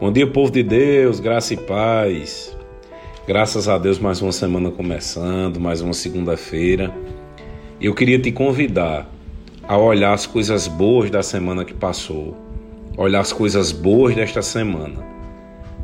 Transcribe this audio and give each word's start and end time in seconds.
Bom 0.00 0.12
dia, 0.12 0.24
povo 0.24 0.52
de 0.52 0.62
Deus, 0.62 1.18
graça 1.18 1.52
e 1.52 1.56
paz. 1.56 2.56
Graças 3.26 3.68
a 3.68 3.76
Deus, 3.76 3.98
mais 3.98 4.22
uma 4.22 4.30
semana 4.30 4.70
começando, 4.70 5.58
mais 5.58 5.80
uma 5.80 5.92
segunda-feira. 5.92 6.94
Eu 7.80 7.92
queria 7.92 8.16
te 8.20 8.30
convidar 8.30 9.10
a 9.64 9.76
olhar 9.76 10.12
as 10.12 10.26
coisas 10.26 10.68
boas 10.68 11.10
da 11.10 11.24
semana 11.24 11.64
que 11.64 11.74
passou, 11.74 12.36
olhar 12.96 13.18
as 13.18 13.32
coisas 13.32 13.72
boas 13.72 14.14
desta 14.14 14.42
semana, 14.42 15.04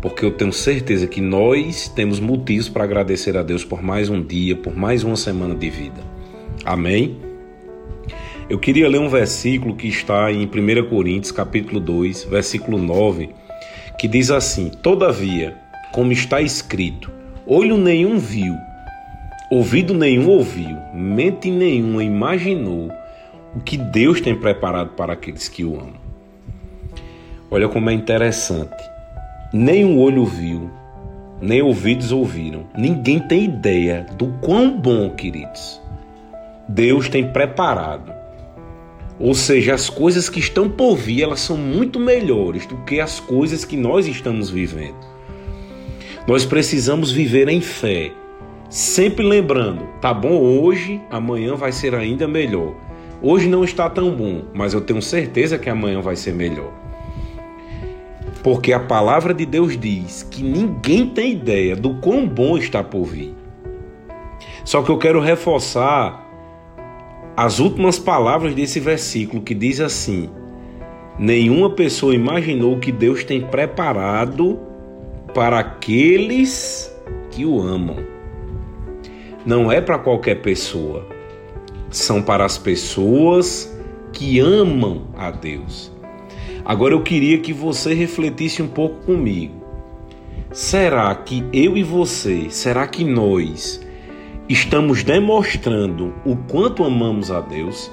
porque 0.00 0.24
eu 0.24 0.30
tenho 0.30 0.52
certeza 0.52 1.08
que 1.08 1.20
nós 1.20 1.88
temos 1.88 2.20
motivos 2.20 2.68
para 2.68 2.84
agradecer 2.84 3.36
a 3.36 3.42
Deus 3.42 3.64
por 3.64 3.82
mais 3.82 4.08
um 4.08 4.22
dia, 4.22 4.54
por 4.54 4.76
mais 4.76 5.02
uma 5.02 5.16
semana 5.16 5.54
de 5.56 5.68
vida. 5.68 6.00
Amém? 6.64 7.18
Eu 8.48 8.58
queria 8.60 8.88
ler 8.88 9.00
um 9.00 9.08
versículo 9.08 9.74
que 9.74 9.88
está 9.88 10.30
em 10.30 10.46
1 10.46 10.88
Coríntios, 10.88 11.32
capítulo 11.32 11.80
2, 11.80 12.24
versículo 12.24 12.78
9 12.78 13.39
que 14.00 14.08
diz 14.08 14.30
assim: 14.30 14.70
Todavia, 14.70 15.54
como 15.92 16.10
está 16.10 16.40
escrito, 16.40 17.12
olho 17.46 17.76
nenhum 17.76 18.18
viu, 18.18 18.56
ouvido 19.50 19.92
nenhum 19.92 20.26
ouviu, 20.26 20.78
mente 20.94 21.50
nenhuma 21.50 22.02
imaginou 22.02 22.90
o 23.54 23.60
que 23.60 23.76
Deus 23.76 24.22
tem 24.22 24.34
preparado 24.34 24.92
para 24.92 25.12
aqueles 25.12 25.50
que 25.50 25.66
o 25.66 25.74
amam. 25.74 26.00
Olha 27.50 27.68
como 27.68 27.90
é 27.90 27.92
interessante. 27.92 28.82
Nem 29.52 29.84
um 29.84 29.98
olho 29.98 30.24
viu, 30.24 30.70
nem 31.38 31.60
ouvidos 31.60 32.10
ouviram. 32.10 32.64
Ninguém 32.74 33.18
tem 33.18 33.44
ideia 33.44 34.06
do 34.16 34.28
quão 34.40 34.80
bom, 34.80 35.10
queridos, 35.10 35.78
Deus 36.66 37.06
tem 37.10 37.30
preparado 37.30 38.19
ou 39.20 39.34
seja, 39.34 39.74
as 39.74 39.90
coisas 39.90 40.30
que 40.30 40.40
estão 40.40 40.66
por 40.70 40.96
vir, 40.96 41.22
elas 41.22 41.40
são 41.40 41.54
muito 41.54 42.00
melhores 42.00 42.64
do 42.64 42.78
que 42.78 42.98
as 42.98 43.20
coisas 43.20 43.66
que 43.66 43.76
nós 43.76 44.06
estamos 44.06 44.48
vivendo. 44.48 44.96
Nós 46.26 46.46
precisamos 46.46 47.12
viver 47.12 47.46
em 47.48 47.60
fé, 47.60 48.12
sempre 48.70 49.22
lembrando, 49.22 49.86
tá 50.00 50.14
bom 50.14 50.40
hoje, 50.40 50.98
amanhã 51.10 51.54
vai 51.54 51.70
ser 51.70 51.94
ainda 51.94 52.26
melhor. 52.26 52.74
Hoje 53.20 53.46
não 53.46 53.62
está 53.62 53.90
tão 53.90 54.10
bom, 54.12 54.44
mas 54.54 54.72
eu 54.72 54.80
tenho 54.80 55.02
certeza 55.02 55.58
que 55.58 55.68
amanhã 55.68 56.00
vai 56.00 56.16
ser 56.16 56.32
melhor. 56.32 56.72
Porque 58.42 58.72
a 58.72 58.80
palavra 58.80 59.34
de 59.34 59.44
Deus 59.44 59.78
diz 59.78 60.22
que 60.30 60.42
ninguém 60.42 61.06
tem 61.06 61.32
ideia 61.32 61.76
do 61.76 61.96
quão 61.96 62.26
bom 62.26 62.56
está 62.56 62.82
por 62.82 63.04
vir. 63.04 63.34
Só 64.64 64.80
que 64.82 64.90
eu 64.90 64.96
quero 64.96 65.20
reforçar 65.20 66.29
as 67.42 67.58
últimas 67.58 67.98
palavras 67.98 68.54
desse 68.54 68.78
versículo 68.78 69.40
que 69.40 69.54
diz 69.54 69.80
assim: 69.80 70.28
Nenhuma 71.18 71.70
pessoa 71.70 72.14
imaginou 72.14 72.78
que 72.78 72.92
Deus 72.92 73.24
tem 73.24 73.40
preparado 73.40 74.60
para 75.32 75.58
aqueles 75.58 76.94
que 77.30 77.46
o 77.46 77.58
amam. 77.58 77.96
Não 79.46 79.72
é 79.72 79.80
para 79.80 79.98
qualquer 79.98 80.42
pessoa, 80.42 81.06
são 81.88 82.20
para 82.20 82.44
as 82.44 82.58
pessoas 82.58 83.74
que 84.12 84.38
amam 84.38 85.06
a 85.16 85.30
Deus. 85.30 85.90
Agora 86.62 86.92
eu 86.92 87.02
queria 87.02 87.38
que 87.38 87.54
você 87.54 87.94
refletisse 87.94 88.60
um 88.60 88.68
pouco 88.68 89.06
comigo. 89.06 89.54
Será 90.52 91.14
que 91.14 91.42
eu 91.54 91.74
e 91.74 91.82
você, 91.82 92.50
será 92.50 92.86
que 92.86 93.02
nós 93.02 93.80
estamos 94.52 95.04
demonstrando 95.04 96.12
o 96.24 96.34
quanto 96.34 96.82
amamos 96.82 97.30
a 97.30 97.40
Deus? 97.40 97.88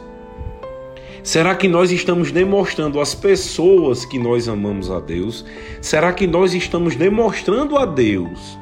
Será 1.21 1.55
que 1.55 1.67
nós 1.67 1.91
estamos 1.91 2.31
demonstrando 2.31 2.99
às 2.99 3.13
pessoas 3.13 4.05
que 4.05 4.17
nós 4.17 4.47
amamos 4.47 4.89
a 4.89 4.99
Deus? 4.99 5.45
Será 5.79 6.11
que 6.11 6.25
nós 6.25 6.55
estamos 6.55 6.95
demonstrando 6.95 7.77
a 7.77 7.85
Deus 7.85 8.57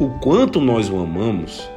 o 0.00 0.08
quanto 0.18 0.60
nós 0.60 0.90
o 0.90 0.98
amamos? 0.98 1.70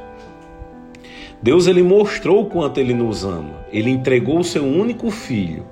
Deus 1.40 1.68
ele 1.68 1.82
mostrou 1.84 2.42
o 2.42 2.46
quanto 2.46 2.80
ele 2.80 2.92
nos 2.92 3.24
ama. 3.24 3.64
Ele 3.72 3.90
entregou 3.90 4.40
o 4.40 4.44
seu 4.44 4.64
único 4.64 5.12
filho 5.12 5.64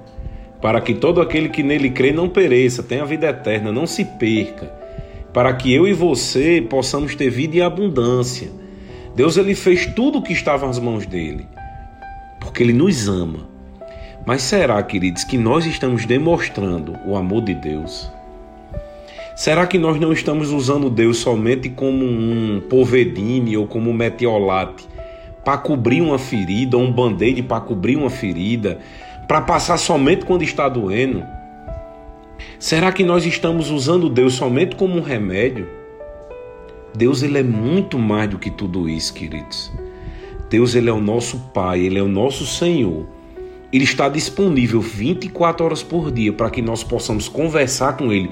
para 0.62 0.80
que 0.80 0.94
todo 0.94 1.20
aquele 1.20 1.48
que 1.48 1.64
nele 1.64 1.90
crê 1.90 2.12
não 2.12 2.28
pereça, 2.28 2.80
tenha 2.80 3.04
vida 3.04 3.26
eterna, 3.26 3.72
não 3.72 3.88
se 3.88 4.04
perca, 4.04 4.72
para 5.32 5.52
que 5.52 5.74
eu 5.74 5.88
e 5.88 5.92
você 5.92 6.64
possamos 6.70 7.16
ter 7.16 7.28
vida 7.28 7.56
em 7.56 7.60
abundância. 7.60 8.62
Deus 9.14 9.36
ele 9.36 9.54
fez 9.54 9.86
tudo 9.86 10.18
o 10.18 10.22
que 10.22 10.32
estava 10.32 10.66
nas 10.66 10.78
mãos 10.78 11.06
dele, 11.06 11.46
porque 12.40 12.62
ele 12.62 12.72
nos 12.72 13.08
ama. 13.08 13.46
Mas 14.26 14.42
será, 14.42 14.82
queridos, 14.82 15.22
que 15.22 15.38
nós 15.38 15.66
estamos 15.66 16.04
demonstrando 16.04 16.98
o 17.06 17.16
amor 17.16 17.42
de 17.42 17.54
Deus? 17.54 18.10
Será 19.36 19.66
que 19.66 19.78
nós 19.78 20.00
não 20.00 20.12
estamos 20.12 20.50
usando 20.50 20.90
Deus 20.90 21.18
somente 21.18 21.68
como 21.68 22.04
um 22.04 22.62
povedine 22.68 23.56
ou 23.56 23.66
como 23.66 23.90
um 23.90 23.92
metiolate 23.92 24.88
para 25.44 25.58
cobrir 25.58 26.00
uma 26.00 26.18
ferida, 26.18 26.76
ou 26.76 26.82
um 26.82 26.90
band-aid 26.90 27.42
para 27.42 27.60
cobrir 27.60 27.96
uma 27.96 28.10
ferida, 28.10 28.78
para 29.28 29.40
passar 29.40 29.76
somente 29.76 30.24
quando 30.24 30.42
está 30.42 30.68
doendo? 30.68 31.22
Será 32.58 32.90
que 32.90 33.04
nós 33.04 33.26
estamos 33.26 33.70
usando 33.70 34.08
Deus 34.08 34.34
somente 34.34 34.74
como 34.74 34.96
um 34.96 35.02
remédio? 35.02 35.83
Deus 36.96 37.22
ele 37.22 37.38
é 37.38 37.42
muito 37.42 37.98
mais 37.98 38.30
do 38.30 38.38
que 38.38 38.50
tudo 38.50 38.88
isso, 38.88 39.12
queridos. 39.12 39.72
Deus 40.48 40.74
ele 40.74 40.88
é 40.88 40.92
o 40.92 41.00
nosso 41.00 41.38
Pai, 41.52 41.80
ele 41.80 41.98
é 41.98 42.02
o 42.02 42.08
nosso 42.08 42.46
Senhor. 42.46 43.06
Ele 43.72 43.82
está 43.82 44.08
disponível 44.08 44.80
24 44.80 45.64
horas 45.66 45.82
por 45.82 46.12
dia 46.12 46.32
para 46.32 46.48
que 46.48 46.62
nós 46.62 46.84
possamos 46.84 47.28
conversar 47.28 47.96
com 47.96 48.12
ele. 48.12 48.30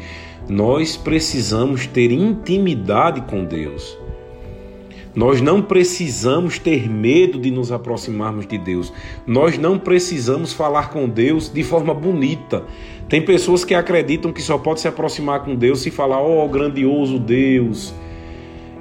Nós 0.49 0.97
precisamos 0.97 1.87
ter 1.87 2.12
intimidade 2.12 3.23
com 3.23 3.45
Deus. 3.45 3.99
Nós 5.15 5.41
não 5.41 5.61
precisamos 5.61 6.59
ter 6.59 6.89
medo 6.89 7.39
de 7.39 7.50
nos 7.50 7.73
aproximarmos 7.73 8.47
de 8.47 8.56
Deus. 8.56 8.93
Nós 9.27 9.59
não 9.59 9.79
precisamos 9.79 10.53
falar 10.53 10.91
com 10.91 11.09
Deus 11.09 11.53
de 11.53 11.62
forma 11.62 11.93
bonita. 11.93 12.65
Tem 13.09 13.21
pessoas 13.21 13.65
que 13.65 13.75
acreditam 13.75 14.33
que 14.33 14.41
só 14.41 14.56
pode 14.56 14.81
se 14.81 14.89
aproximar 14.89 15.44
com 15.44 15.55
Deus 15.55 15.81
se 15.81 15.91
falar: 15.91 16.23
"Oh, 16.23 16.49
grandioso 16.49 17.19
Deus, 17.19 17.93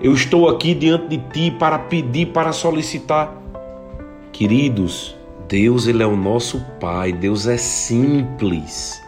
eu 0.04 0.14
estou 0.14 0.50
aqui 0.50 0.74
diante 0.74 1.10
de 1.10 1.18
ti 1.30 1.52
para 1.52 1.78
pedir, 1.78 2.28
para 2.28 2.52
solicitar. 2.52 3.40
Queridos, 4.32 5.16
Deus 5.48 5.86
ele 5.86 6.02
é 6.02 6.06
o 6.06 6.16
nosso 6.16 6.66
Pai, 6.80 7.12
Deus 7.12 7.46
é 7.46 7.58
simples. 7.58 9.02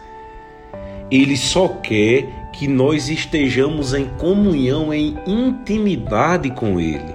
Ele 1.10 1.36
só 1.36 1.68
quer 1.68 2.28
que 2.52 2.68
nós 2.68 3.08
estejamos 3.08 3.92
em 3.92 4.04
comunhão, 4.18 4.94
em 4.94 5.16
intimidade 5.26 6.50
com 6.50 6.78
Ele. 6.78 7.14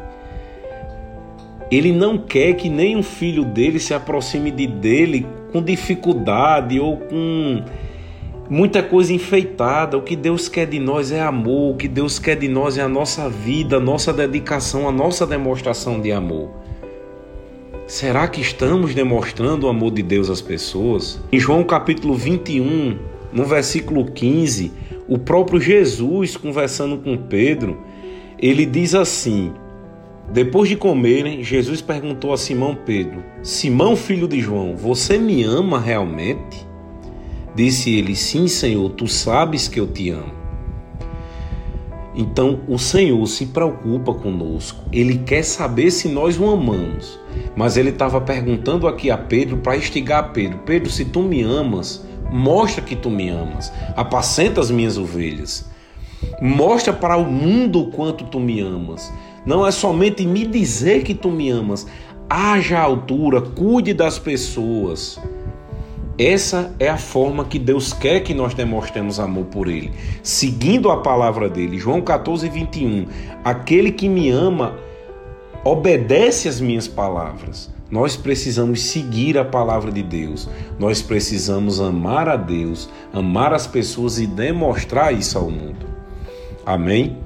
Ele 1.71 1.91
não 1.91 2.17
quer 2.17 2.53
que 2.55 2.69
nenhum 2.69 3.03
filho 3.03 3.45
dele 3.45 3.79
se 3.79 3.93
aproxime 3.93 4.51
de 4.51 4.67
dele 4.67 5.25
com 5.51 5.61
dificuldade 5.61 6.79
ou 6.79 6.97
com 6.97 7.63
muita 8.49 8.81
coisa 8.81 9.13
enfeitada. 9.13 9.97
O 9.97 10.01
que 10.01 10.15
Deus 10.15 10.49
quer 10.49 10.65
de 10.65 10.79
nós 10.79 11.11
é 11.11 11.21
amor, 11.21 11.73
o 11.73 11.77
que 11.77 11.87
Deus 11.87 12.17
quer 12.17 12.35
de 12.35 12.47
nós 12.47 12.77
é 12.77 12.81
a 12.81 12.89
nossa 12.89 13.29
vida, 13.29 13.77
a 13.77 13.79
nossa 13.79 14.11
dedicação, 14.11 14.87
a 14.87 14.91
nossa 14.91 15.27
demonstração 15.27 16.01
de 16.01 16.11
amor. 16.11 16.49
Será 17.85 18.27
que 18.27 18.41
estamos 18.41 18.93
demonstrando 18.93 19.65
o 19.65 19.69
amor 19.69 19.91
de 19.91 20.03
Deus 20.03 20.29
às 20.29 20.41
pessoas? 20.41 21.19
Em 21.31 21.39
João 21.39 21.63
capítulo 21.63 22.13
21, 22.13 22.97
no 23.33 23.45
versículo 23.45 24.05
15, 24.05 24.71
o 25.07 25.17
próprio 25.17 25.59
Jesus 25.59 26.37
conversando 26.37 26.97
com 26.97 27.17
Pedro, 27.17 27.79
ele 28.37 28.63
diz 28.63 28.93
assim: 28.93 29.51
Depois 30.31 30.69
de 30.69 30.75
comerem, 30.75 31.43
Jesus 31.43 31.81
perguntou 31.81 32.31
a 32.31 32.37
Simão 32.37 32.75
Pedro: 32.75 33.23
Simão, 33.41 33.95
filho 33.95 34.27
de 34.27 34.39
João, 34.39 34.75
você 34.75 35.17
me 35.17 35.43
ama 35.43 35.79
realmente? 35.79 36.68
Disse 37.59 37.93
ele: 37.93 38.15
Sim, 38.15 38.47
Senhor, 38.47 38.89
tu 38.91 39.05
sabes 39.05 39.67
que 39.67 39.81
eu 39.81 39.85
te 39.85 40.11
amo. 40.11 40.31
Então 42.15 42.61
o 42.69 42.79
Senhor 42.79 43.27
se 43.27 43.47
preocupa 43.47 44.13
conosco, 44.13 44.81
ele 44.93 45.17
quer 45.17 45.43
saber 45.43 45.91
se 45.91 46.07
nós 46.07 46.39
o 46.39 46.49
amamos. 46.49 47.19
Mas 47.57 47.75
ele 47.75 47.89
estava 47.89 48.21
perguntando 48.21 48.87
aqui 48.87 49.11
a 49.11 49.17
Pedro 49.17 49.57
para 49.57 49.75
instigar 49.75 50.31
Pedro: 50.31 50.59
Pedro, 50.59 50.89
se 50.89 51.03
tu 51.03 51.21
me 51.21 51.41
amas, 51.41 52.07
mostra 52.31 52.81
que 52.81 52.95
tu 52.95 53.09
me 53.09 53.27
amas, 53.27 53.73
apacenta 53.93 54.61
as 54.61 54.71
minhas 54.71 54.97
ovelhas, 54.97 55.69
mostra 56.41 56.93
para 56.93 57.17
o 57.17 57.29
mundo 57.29 57.81
o 57.81 57.91
quanto 57.91 58.23
tu 58.23 58.39
me 58.39 58.61
amas. 58.61 59.11
Não 59.45 59.67
é 59.67 59.71
somente 59.71 60.25
me 60.25 60.45
dizer 60.45 61.03
que 61.03 61.13
tu 61.13 61.29
me 61.29 61.49
amas, 61.49 61.85
haja 62.29 62.79
altura, 62.79 63.41
cuide 63.41 63.93
das 63.93 64.17
pessoas. 64.17 65.19
Essa 66.19 66.75
é 66.77 66.89
a 66.89 66.97
forma 66.97 67.45
que 67.45 67.57
Deus 67.57 67.93
quer 67.93 68.19
que 68.19 68.33
nós 68.33 68.53
demonstremos 68.53 69.21
amor 69.21 69.45
por 69.45 69.69
Ele, 69.69 69.93
seguindo 70.21 70.91
a 70.91 70.97
palavra 70.97 71.49
dele. 71.49 71.79
João 71.79 72.01
14, 72.01 72.49
21. 72.49 73.07
Aquele 73.41 73.89
que 73.89 74.09
me 74.09 74.29
ama 74.29 74.75
obedece 75.63 76.49
às 76.49 76.59
minhas 76.59 76.89
palavras. 76.89 77.73
Nós 77.89 78.17
precisamos 78.17 78.81
seguir 78.81 79.37
a 79.37 79.45
palavra 79.45 79.93
de 79.93 80.03
Deus. 80.03 80.49
Nós 80.77 81.01
precisamos 81.01 81.79
amar 81.79 82.27
a 82.27 82.35
Deus, 82.35 82.89
amar 83.13 83.53
as 83.53 83.65
pessoas 83.65 84.19
e 84.19 84.27
demonstrar 84.27 85.13
isso 85.13 85.37
ao 85.37 85.49
mundo. 85.49 85.85
Amém? 86.65 87.17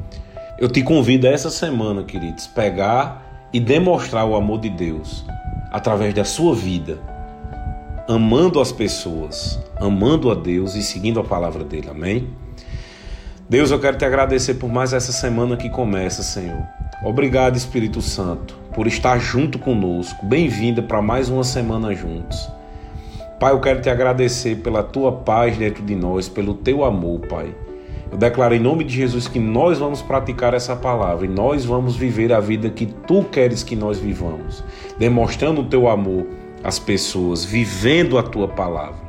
Eu 0.60 0.70
te 0.70 0.84
convido 0.84 1.26
essa 1.26 1.50
semana, 1.50 2.04
queridos, 2.04 2.46
pegar 2.46 3.50
e 3.52 3.60
demonstrar 3.60 4.24
o 4.26 4.36
amor 4.36 4.60
de 4.60 4.70
Deus 4.70 5.26
através 5.72 6.14
da 6.14 6.24
sua 6.24 6.54
vida, 6.54 7.00
amando 8.08 8.60
as 8.60 8.72
pessoas, 8.72 9.60
amando 9.78 10.30
a 10.30 10.36
Deus 10.36 10.76
e 10.76 10.84
seguindo 10.84 11.20
a 11.20 11.24
palavra 11.24 11.64
dele. 11.64 11.90
Amém? 11.90 12.28
Deus, 13.50 13.72
eu 13.72 13.80
quero 13.80 13.98
te 13.98 14.04
agradecer 14.04 14.56
por 14.56 14.70
mais 14.70 14.94
essa 14.94 15.12
semana 15.12 15.56
que 15.56 15.70
começa, 15.70 16.22
Senhor. 16.22 16.64
Obrigado, 17.04 17.56
Espírito 17.56 18.02
Santo, 18.02 18.58
por 18.74 18.88
estar 18.88 19.20
junto 19.20 19.58
conosco. 19.58 20.26
Bem-vinda 20.26 20.82
para 20.82 21.02
mais 21.02 21.30
uma 21.30 21.44
semana 21.44 21.94
juntos. 21.94 22.50
Pai, 23.40 23.54
eu 23.54 23.60
quero 23.60 23.82
te 23.82 23.90
agradecer 23.90 24.58
pela 24.58 24.84
tua 24.84 25.12
paz 25.12 25.58
dentro 25.58 25.84
de 25.84 25.96
nós, 25.96 26.28
pelo 26.28 26.54
teu 26.54 26.84
amor, 26.84 27.22
Pai. 27.28 27.54
Eu 28.12 28.18
declaro 28.18 28.54
em 28.54 28.60
nome 28.60 28.84
de 28.84 28.94
Jesus 28.94 29.28
que 29.28 29.40
nós 29.40 29.80
vamos 29.80 30.02
praticar 30.02 30.54
essa 30.54 30.76
palavra 30.76 31.26
e 31.26 31.30
nós 31.30 31.66
vamos 31.66 31.96
viver 31.96 32.32
a 32.32 32.40
vida 32.40 32.70
que 32.70 32.86
tu 32.86 33.24
queres 33.24 33.64
que 33.64 33.76
nós 33.76 33.98
vivamos, 33.98 34.64
demonstrando 35.00 35.62
o 35.62 35.66
teu 35.66 35.90
amor 35.90 36.26
às 36.64 36.80
pessoas, 36.80 37.44
vivendo 37.44 38.18
a 38.18 38.24
tua 38.24 38.48
palavra. 38.48 39.04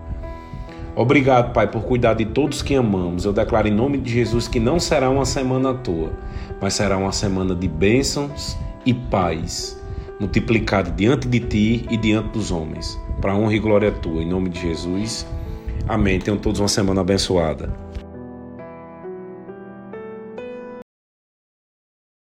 Obrigado, 0.97 1.53
Pai, 1.53 1.69
por 1.69 1.83
cuidar 1.83 2.15
de 2.15 2.25
todos 2.25 2.63
que 2.63 2.75
amamos. 2.75 3.25
Eu 3.25 3.33
declaro 3.33 3.67
em 3.67 3.73
nome 3.73 3.99
de 3.99 4.13
Jesus 4.13 4.47
que 4.47 4.61
não 4.61 4.79
será 4.79 5.11
uma 5.11 5.25
semana 5.25 5.71
à 5.71 5.75
toa, 5.75 6.13
mas 6.61 6.75
será 6.75 6.97
uma 6.97 7.13
semana 7.13 7.55
de 7.55 7.67
bênçãos 7.67 8.57
e 8.87 8.95
paz, 8.95 9.81
multiplicada 10.21 10.91
diante 10.91 11.27
de 11.27 11.41
ti 11.41 11.87
e 11.91 11.97
diante 11.97 12.29
dos 12.29 12.53
homens, 12.53 12.99
para 13.21 13.35
honra 13.35 13.55
e 13.55 13.59
glória 13.59 13.91
tua. 13.91 14.23
Em 14.23 14.29
nome 14.29 14.51
de 14.51 14.61
Jesus. 14.61 15.27
Amém. 15.89 16.21
Tenham 16.21 16.39
todos 16.39 16.61
uma 16.61 16.69
semana 16.69 17.01
abençoada. 17.01 17.84